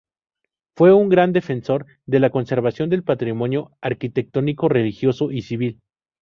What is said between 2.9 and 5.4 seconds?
patrimonio arquitectónico religioso